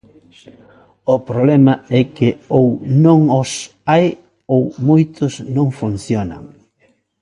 [1.13, 2.67] O problema é que ou
[3.05, 3.51] non os
[3.89, 4.05] hai
[4.55, 6.43] ou moitos non funcionan.